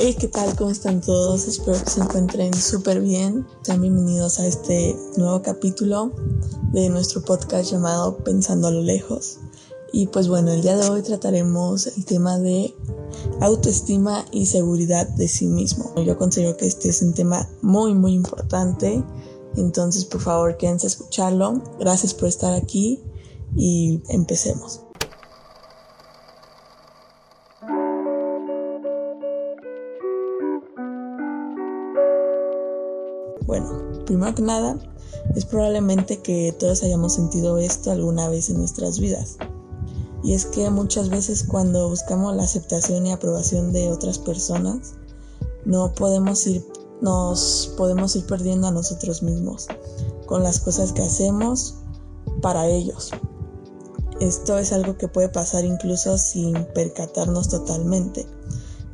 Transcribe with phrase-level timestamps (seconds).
[0.00, 0.54] Hey, ¿qué tal?
[0.54, 1.48] ¿Cómo están todos?
[1.48, 3.44] Espero que se encuentren súper bien.
[3.62, 6.12] Sean bienvenidos a este nuevo capítulo
[6.72, 9.40] de nuestro podcast llamado Pensando a lo lejos.
[9.92, 12.72] Y pues bueno, el día de hoy trataremos el tema de
[13.40, 15.92] autoestima y seguridad de sí mismo.
[15.96, 19.02] Yo considero que este es un tema muy muy importante,
[19.56, 21.60] entonces por favor quédense a escucharlo.
[21.80, 23.02] Gracias por estar aquí
[23.56, 24.82] y empecemos.
[34.08, 34.78] Primero que nada,
[35.36, 39.36] es probablemente que todos hayamos sentido esto alguna vez en nuestras vidas.
[40.24, 44.94] Y es que muchas veces cuando buscamos la aceptación y aprobación de otras personas,
[45.66, 46.66] no podemos ir,
[47.02, 49.66] nos podemos ir perdiendo a nosotros mismos
[50.26, 51.74] con las cosas que hacemos
[52.40, 53.10] para ellos.
[54.20, 58.26] Esto es algo que puede pasar incluso sin percatarnos totalmente.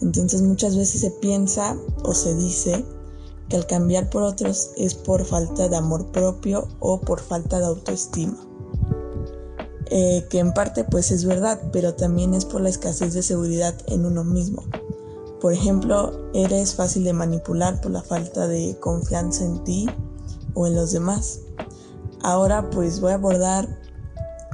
[0.00, 2.84] Entonces muchas veces se piensa o se dice
[3.52, 7.66] que al cambiar por otros es por falta de amor propio o por falta de
[7.66, 8.38] autoestima.
[9.90, 13.74] Eh, que en parte pues es verdad, pero también es por la escasez de seguridad
[13.88, 14.64] en uno mismo.
[15.38, 19.86] Por ejemplo, eres fácil de manipular por la falta de confianza en ti
[20.54, 21.40] o en los demás.
[22.22, 23.68] Ahora pues voy a abordar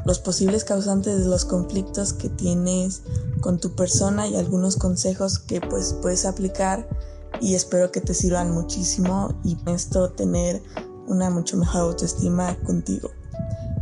[0.06, 3.02] los posibles causantes de los conflictos que tienes
[3.42, 6.88] con tu persona y algunos consejos que pues puedes aplicar
[7.40, 10.62] y espero que te sirvan muchísimo y esto tener
[11.06, 13.10] una mucho mejor autoestima contigo.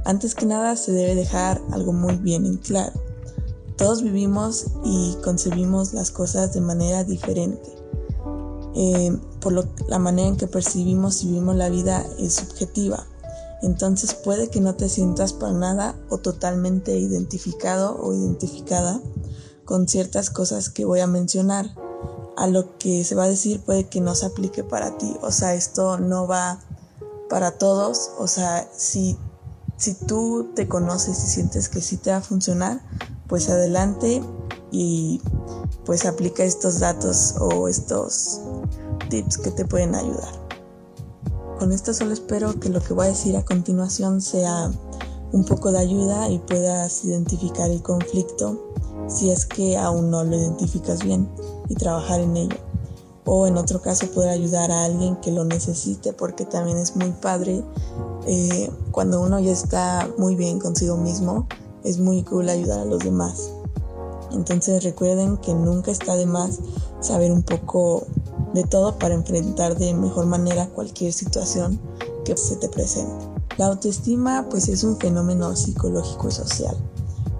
[0.04, 2.92] Antes que nada se debe dejar algo muy bien en claro.
[3.76, 7.74] Todos vivimos y concebimos las cosas de manera diferente.
[8.74, 9.52] Eh, por
[9.88, 13.06] la manera en que percibimos y vivimos la vida es subjetiva.
[13.62, 19.00] Entonces puede que no te sientas para nada o totalmente identificado o identificada
[19.64, 21.74] con ciertas cosas que voy a mencionar
[22.36, 25.16] a lo que se va a decir puede que no se aplique para ti.
[25.22, 26.60] O sea, esto no va
[27.28, 28.10] para todos.
[28.18, 29.16] O sea, si,
[29.76, 32.80] si tú te conoces y sientes que sí te va a funcionar,
[33.26, 34.22] pues adelante
[34.70, 35.20] y
[35.84, 38.40] pues aplica estos datos o estos
[39.08, 40.46] tips que te pueden ayudar.
[41.58, 44.70] Con esto solo espero que lo que voy a decir a continuación sea
[45.32, 48.72] un poco de ayuda y puedas identificar el conflicto
[49.08, 51.28] si es que aún no lo identificas bien
[51.68, 52.56] y trabajar en ello.
[53.24, 57.10] O en otro caso poder ayudar a alguien que lo necesite porque también es muy
[57.10, 57.64] padre
[58.26, 61.48] eh, cuando uno ya está muy bien consigo mismo,
[61.82, 63.50] es muy cool ayudar a los demás.
[64.32, 66.60] Entonces recuerden que nunca está de más
[67.00, 68.06] saber un poco
[68.54, 71.80] de todo para enfrentar de mejor manera cualquier situación
[72.24, 73.26] que se te presente.
[73.58, 76.76] La autoestima pues es un fenómeno psicológico y social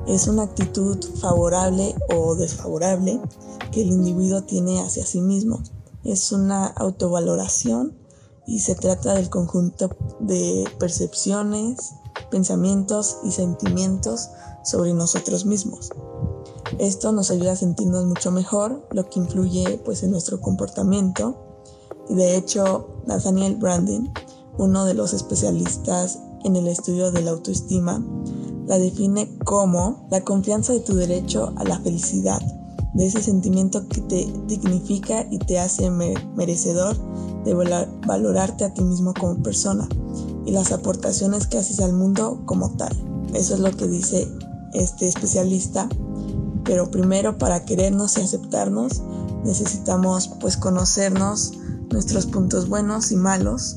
[0.07, 3.21] es una actitud favorable o desfavorable
[3.73, 5.63] que el individuo tiene hacia sí mismo.
[6.05, 7.97] Es una autovaloración
[8.47, 9.91] y se trata del conjunto
[10.21, 11.95] de percepciones,
[12.31, 14.31] pensamientos y sentimientos
[14.65, 15.91] sobre nosotros mismos.
[16.79, 21.37] Esto nos ayuda a sentirnos mucho mejor, lo que influye pues en nuestro comportamiento.
[22.09, 24.13] Y de hecho, Nathaniel Brandon,
[24.59, 28.05] uno de los especialistas en el estudio de la autoestima,
[28.67, 32.41] la define como la confianza de tu derecho a la felicidad,
[32.95, 36.97] de ese sentimiento que te dignifica y te hace merecedor
[37.45, 37.55] de
[38.07, 39.89] valorarte a ti mismo como persona
[40.45, 42.97] y las aportaciones que haces al mundo como tal.
[43.35, 44.27] Eso es lo que dice
[44.73, 45.89] este especialista.
[46.65, 49.03] Pero primero para querernos y aceptarnos
[49.45, 51.53] necesitamos pues conocernos
[51.93, 53.77] nuestros puntos buenos y malos,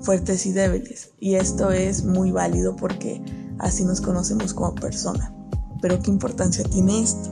[0.00, 1.10] fuertes y débiles.
[1.18, 3.22] Y esto es muy válido porque
[3.60, 5.32] así nos conocemos como persona.
[5.80, 7.30] Pero ¿qué importancia tiene esto?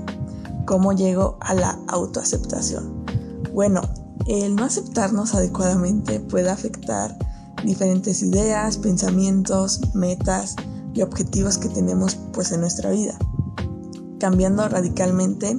[0.67, 3.05] ¿Cómo llego a la autoaceptación?
[3.53, 3.81] Bueno,
[4.27, 7.17] el no aceptarnos adecuadamente puede afectar
[7.65, 10.57] diferentes ideas, pensamientos, metas
[10.95, 13.19] y objetivos que tenemos pues en nuestra vida,
[14.19, 15.59] cambiando radicalmente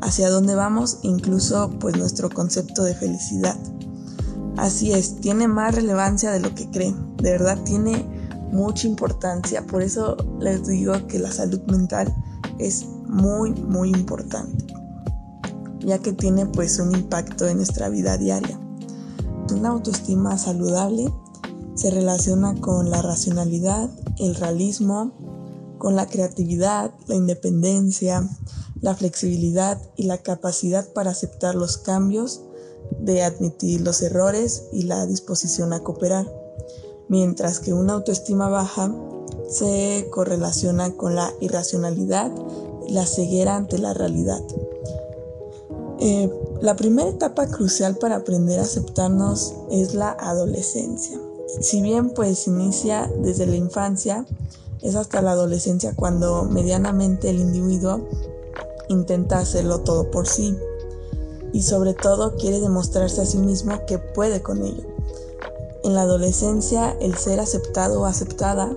[0.00, 3.56] hacia dónde vamos, incluso pues nuestro concepto de felicidad.
[4.56, 8.13] Así es, tiene más relevancia de lo que creen, de verdad tiene
[8.54, 9.66] mucha importancia.
[9.66, 12.14] Por eso les digo que la salud mental
[12.58, 14.64] es muy, muy importante,
[15.80, 18.58] ya que tiene pues un impacto en nuestra vida diaria.
[19.52, 21.12] Una autoestima saludable
[21.74, 25.12] se relaciona con la racionalidad, el realismo,
[25.78, 28.26] con la creatividad, la independencia,
[28.80, 32.42] la flexibilidad y la capacidad para aceptar los cambios,
[33.00, 36.43] de admitir los errores y la disposición a cooperar
[37.08, 38.94] mientras que una autoestima baja
[39.48, 42.32] se correlaciona con la irracionalidad
[42.88, 44.40] la ceguera ante la realidad.
[46.00, 46.30] Eh,
[46.60, 51.18] la primera etapa crucial para aprender a aceptarnos es la adolescencia.
[51.60, 54.26] Si bien pues inicia desde la infancia,
[54.82, 58.06] es hasta la adolescencia cuando medianamente el individuo
[58.88, 60.56] intenta hacerlo todo por sí
[61.52, 64.93] y sobre todo quiere demostrarse a sí mismo que puede con ello.
[65.84, 68.74] En la adolescencia el ser aceptado o aceptada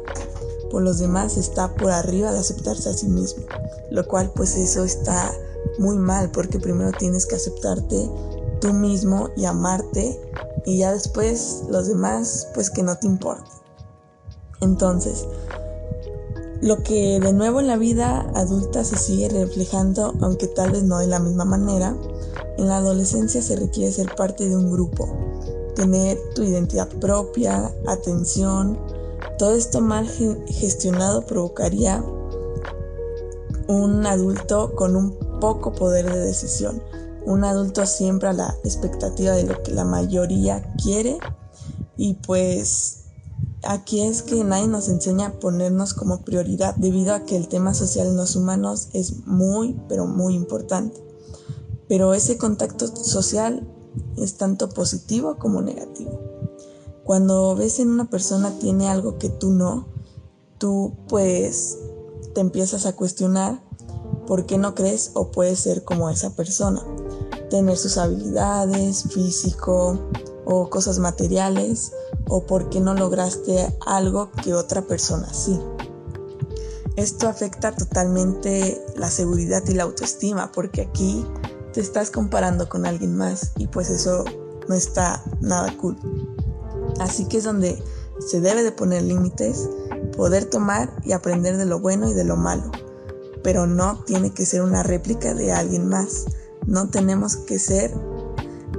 [0.69, 3.45] por los demás está por arriba de aceptarse a sí mismo,
[3.89, 5.33] lo cual pues eso está
[5.79, 8.11] muy mal porque primero tienes que aceptarte
[8.59, 10.19] tú mismo y amarte
[10.65, 13.49] y ya después los demás pues que no te importe.
[14.59, 15.25] Entonces,
[16.61, 20.97] lo que de nuevo en la vida adulta se sigue reflejando, aunque tal vez no
[20.97, 21.95] de la misma manera,
[22.57, 25.07] en la adolescencia se requiere ser parte de un grupo,
[25.77, 28.79] tener tu identidad propia, atención,
[29.37, 30.09] todo esto mal
[30.47, 32.03] gestionado provocaría
[33.67, 36.81] un adulto con un poco poder de decisión,
[37.27, 41.19] un adulto siempre a la expectativa de lo que la mayoría quiere
[41.95, 43.03] y pues
[43.63, 47.75] aquí es que nadie nos enseña a ponernos como prioridad debido a que el tema
[47.75, 51.03] social en los humanos es muy pero muy importante.
[51.87, 53.65] Pero ese contacto social
[54.17, 56.19] es tanto positivo como negativo.
[57.03, 59.87] Cuando ves en una persona tiene algo que tú no,
[60.57, 61.77] tú pues
[62.33, 63.61] te empiezas a cuestionar
[64.27, 66.83] por qué no crees o puedes ser como esa persona.
[67.49, 69.97] Tener sus habilidades, físico
[70.45, 71.93] o cosas materiales
[72.27, 75.59] o por qué no lograste algo que otra persona sí.
[76.97, 81.25] Esto afecta totalmente la seguridad y la autoestima porque aquí
[81.77, 84.25] te estás comparando con alguien más y pues eso
[84.67, 85.95] no está nada cool.
[86.99, 87.79] Así que es donde
[88.17, 89.69] se debe de poner límites,
[90.15, 92.71] poder tomar y aprender de lo bueno y de lo malo.
[93.43, 96.25] Pero no tiene que ser una réplica de alguien más.
[96.65, 97.93] No tenemos que ser,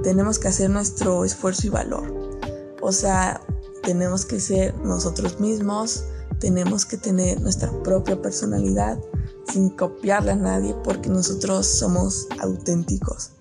[0.03, 2.13] tenemos que hacer nuestro esfuerzo y valor.
[2.81, 3.39] O sea,
[3.81, 6.03] tenemos que ser nosotros mismos,
[6.41, 8.99] tenemos que tener nuestra propia personalidad
[9.51, 13.31] sin copiarla a nadie porque nosotros somos auténticos.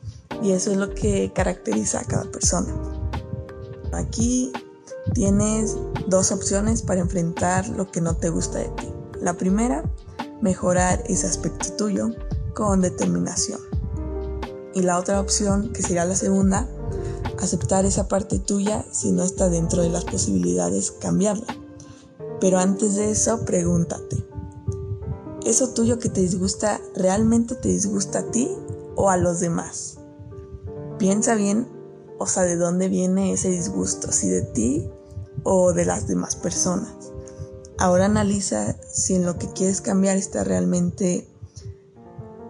[0.42, 2.72] Y eso es lo que caracteriza a cada persona.
[3.92, 4.52] Aquí
[5.14, 5.76] Tienes
[6.06, 8.92] dos opciones para enfrentar lo que no te gusta de ti.
[9.20, 9.82] La primera,
[10.42, 12.10] mejorar ese aspecto tuyo
[12.54, 13.60] con determinación.
[14.74, 16.68] Y la otra opción, que sería la segunda,
[17.40, 21.46] aceptar esa parte tuya si no está dentro de las posibilidades, cambiarla.
[22.40, 24.24] Pero antes de eso, pregúntate,
[25.48, 28.50] ¿eso tuyo que te disgusta realmente te disgusta a ti
[28.96, 29.96] o a los demás?
[30.98, 31.66] Piensa bien,
[32.18, 34.90] o sea, de dónde viene ese disgusto, si de ti
[35.44, 36.92] o de las demás personas.
[37.78, 41.26] Ahora analiza si en lo que quieres cambiar está realmente,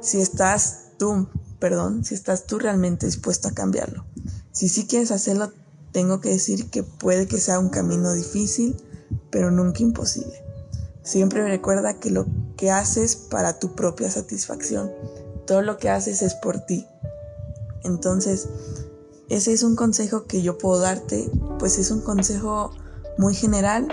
[0.01, 1.29] si estás tú,
[1.61, 4.07] perdón, si estás tú realmente dispuesto a cambiarlo.
[4.51, 5.53] Si sí quieres hacerlo,
[5.93, 8.75] tengo que decir que puede que sea un camino difícil,
[9.31, 10.48] pero nunca imposible.
[11.09, 12.27] Siempre recuerda que lo
[12.59, 14.93] que haces para tu propia satisfacción,
[15.47, 16.87] todo lo que haces es por ti.
[17.83, 18.47] Entonces,
[19.31, 22.73] ese es un consejo que yo puedo darte, pues es un consejo
[23.17, 23.89] muy general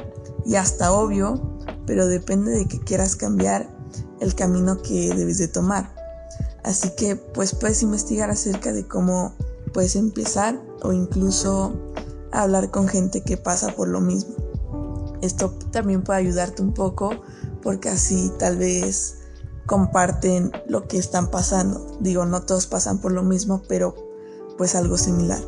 [0.46, 1.42] y hasta obvio,
[1.86, 3.70] pero depende de que quieras cambiar
[4.20, 5.96] el camino que debes de tomar.
[6.66, 9.34] Así que pues puedes investigar acerca de cómo
[9.74, 11.80] puedes empezar o incluso
[12.34, 14.45] hablar con gente que pasa por lo mismo.
[15.26, 17.10] Esto también puede ayudarte un poco
[17.62, 19.16] porque así tal vez
[19.66, 21.98] comparten lo que están pasando.
[22.00, 23.96] Digo, no todos pasan por lo mismo, pero
[24.58, 25.42] pues algo similar.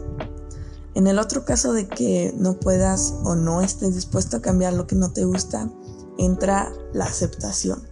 [0.96, 4.88] En el otro caso de que no puedas o no estés dispuesto a cambiar lo
[4.88, 5.70] que no te gusta,
[6.18, 7.88] entra la aceptación,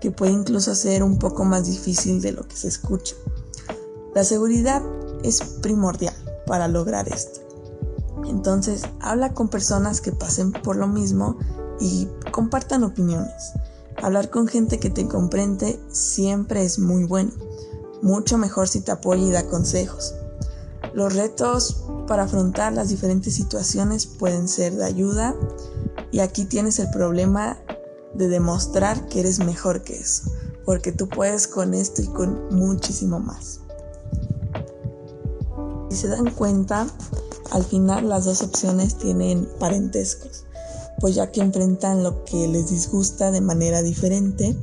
[0.00, 3.16] que puede incluso ser un poco más difícil de lo que se escucha.
[4.14, 4.80] La seguridad
[5.24, 6.14] es primordial
[6.46, 7.45] para lograr esto.
[8.28, 11.38] Entonces, habla con personas que pasen por lo mismo
[11.80, 13.52] y compartan opiniones.
[14.02, 17.32] Hablar con gente que te comprende siempre es muy bueno.
[18.02, 20.14] Mucho mejor si te apoya y da consejos.
[20.94, 25.34] Los retos para afrontar las diferentes situaciones pueden ser de ayuda
[26.10, 27.58] y aquí tienes el problema
[28.14, 30.30] de demostrar que eres mejor que eso,
[30.64, 33.60] porque tú puedes con esto y con muchísimo más.
[35.90, 36.86] Si se dan cuenta,
[37.50, 40.44] al final las dos opciones tienen parentescos,
[41.00, 44.56] pues ya que enfrentan lo que les disgusta de manera diferente,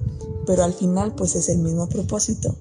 [0.46, 2.56] pero al final pues es el mismo propósito,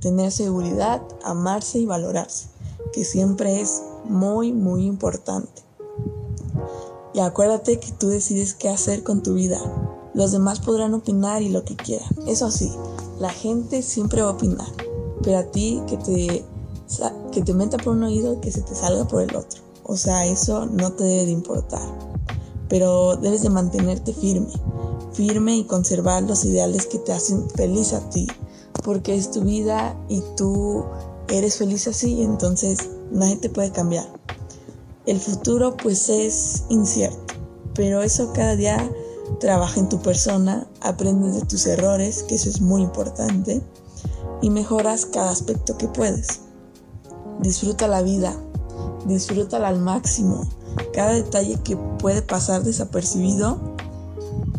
[0.00, 2.56] tener seguridad, amarse y valorarse
[2.92, 5.62] que siempre es muy, muy importante.
[7.14, 9.58] Y acuérdate que tú decides qué hacer con tu vida.
[10.14, 12.08] Los demás podrán opinar y lo que quieran.
[12.26, 12.72] Eso sí,
[13.18, 14.68] la gente siempre va a opinar.
[15.22, 16.44] Pero a ti que te
[17.32, 19.60] que te meta por un oído y que se te salga por el otro.
[19.88, 21.82] O sea, eso no te debe de importar.
[22.68, 24.52] Pero debes de mantenerte firme,
[25.12, 28.26] firme y conservar los ideales que te hacen feliz a ti,
[28.82, 30.84] porque es tu vida y tú
[31.28, 34.08] eres feliz así, entonces nadie te puede cambiar.
[35.06, 37.34] El futuro pues es incierto,
[37.74, 38.90] pero eso cada día
[39.38, 43.62] trabaja en tu persona, aprendes de tus errores, que eso es muy importante,
[44.42, 46.40] y mejoras cada aspecto que puedes.
[47.40, 48.36] Disfruta la vida,
[49.06, 50.48] disfrútala al máximo.
[50.92, 53.58] Cada detalle que puede pasar desapercibido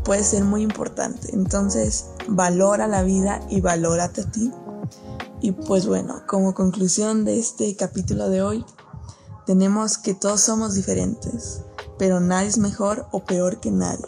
[0.04, 1.34] puede ser muy importante.
[1.34, 4.51] Entonces, valora la vida y valórate a ti.
[5.42, 8.66] Y pues bueno, como conclusión de este capítulo de hoy,
[9.46, 11.62] tenemos que todos somos diferentes,
[11.98, 14.06] pero nadie es mejor o peor que nadie.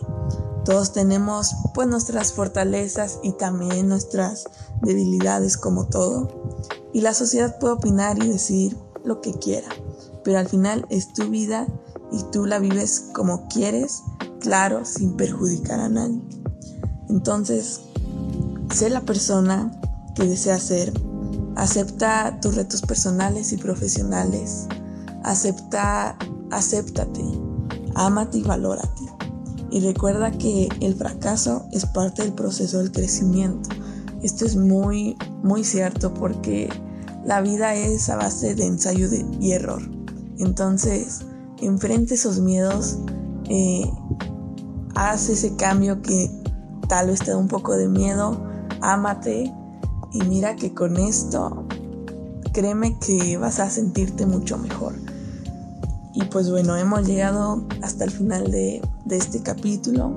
[0.66, 4.46] Todos tenemos pues nuestras fortalezas y también nuestras
[4.82, 6.28] debilidades como todo.
[6.94, 9.70] Y la sociedad puede opinar y decir lo que quiera,
[10.24, 11.68] pero al final es tu vida
[12.12, 14.04] y tú la vives como quieres,
[14.40, 16.22] claro, sin perjudicar a nadie.
[17.10, 17.82] Entonces,
[18.74, 19.72] sé la persona
[20.16, 20.94] que deseas ser,
[21.56, 24.68] acepta tus retos personales y profesionales,
[25.24, 26.18] acepta,
[26.52, 27.24] acéptate,
[27.96, 29.04] ámate y valórate.
[29.72, 33.70] Y recuerda que el fracaso es parte del proceso del crecimiento.
[34.24, 36.70] Esto es muy, muy cierto porque
[37.24, 39.08] la vida es a base de ensayo
[39.40, 39.99] y error.
[40.40, 41.20] Entonces,
[41.62, 42.98] enfrente esos miedos,
[43.50, 43.92] eh,
[44.96, 46.32] haz ese cambio que
[46.88, 48.42] tal vez te da un poco de miedo,
[48.82, 49.54] ámate
[50.12, 51.68] y mira que con esto,
[52.54, 54.94] créeme que vas a sentirte mucho mejor.
[56.14, 60.14] Y pues bueno, hemos llegado hasta el final de, de este capítulo.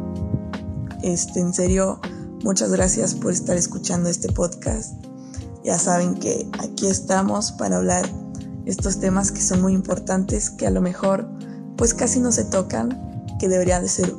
[1.02, 2.00] Este, en serio,
[2.44, 4.94] muchas gracias por estar escuchando este podcast.
[5.64, 8.08] Ya saben que aquí estamos para hablar
[8.66, 11.28] estos temas que son muy importantes, que a lo mejor
[11.76, 14.14] pues casi no se tocan, que debería de ser,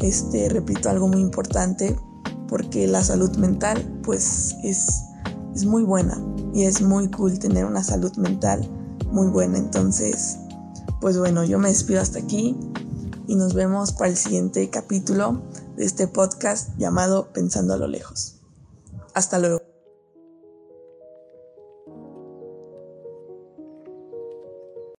[0.00, 1.96] este, repito, algo muy importante,
[2.48, 5.02] porque la salud mental pues es,
[5.54, 6.18] es muy buena
[6.52, 8.68] y es muy cool tener una salud mental
[9.10, 9.58] muy buena.
[9.58, 10.38] Entonces,
[11.00, 12.56] pues bueno, yo me despido hasta aquí
[13.26, 15.42] y nos vemos para el siguiente capítulo
[15.76, 18.36] de este podcast llamado Pensando a lo lejos.
[19.14, 19.73] Hasta luego.